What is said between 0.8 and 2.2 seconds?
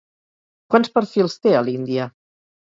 perfils té a l'Índia?